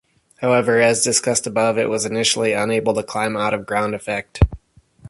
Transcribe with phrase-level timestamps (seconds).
[0.37, 4.39] However, as discussed above, it was initially unable to climb out of ground effect.